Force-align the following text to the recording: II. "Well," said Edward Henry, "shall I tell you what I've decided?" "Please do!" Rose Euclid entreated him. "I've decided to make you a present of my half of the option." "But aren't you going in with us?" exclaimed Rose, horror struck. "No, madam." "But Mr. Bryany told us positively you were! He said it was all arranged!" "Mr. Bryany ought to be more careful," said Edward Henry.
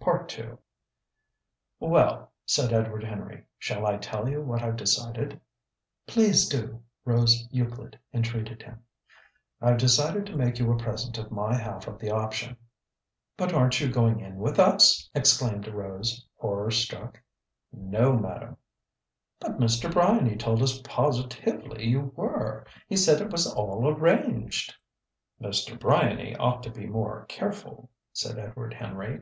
II. 0.00 0.52
"Well," 1.78 2.32
said 2.46 2.72
Edward 2.72 3.04
Henry, 3.04 3.44
"shall 3.58 3.86
I 3.86 3.98
tell 3.98 4.26
you 4.30 4.40
what 4.40 4.62
I've 4.62 4.76
decided?" 4.76 5.38
"Please 6.06 6.48
do!" 6.48 6.82
Rose 7.04 7.46
Euclid 7.50 7.98
entreated 8.10 8.62
him. 8.62 8.80
"I've 9.60 9.76
decided 9.76 10.24
to 10.24 10.36
make 10.36 10.58
you 10.58 10.72
a 10.72 10.78
present 10.78 11.18
of 11.18 11.30
my 11.30 11.54
half 11.54 11.86
of 11.86 11.98
the 11.98 12.10
option." 12.10 12.56
"But 13.36 13.52
aren't 13.52 13.78
you 13.78 13.90
going 13.92 14.20
in 14.20 14.36
with 14.36 14.58
us?" 14.58 15.10
exclaimed 15.14 15.68
Rose, 15.68 16.26
horror 16.38 16.70
struck. 16.70 17.20
"No, 17.70 18.14
madam." 18.16 18.56
"But 19.38 19.58
Mr. 19.58 19.92
Bryany 19.92 20.36
told 20.36 20.62
us 20.62 20.80
positively 20.80 21.84
you 21.86 22.10
were! 22.16 22.64
He 22.88 22.96
said 22.96 23.20
it 23.20 23.30
was 23.30 23.46
all 23.46 23.86
arranged!" 23.86 24.74
"Mr. 25.38 25.78
Bryany 25.78 26.34
ought 26.36 26.62
to 26.62 26.70
be 26.70 26.86
more 26.86 27.26
careful," 27.26 27.90
said 28.14 28.38
Edward 28.38 28.72
Henry. 28.72 29.20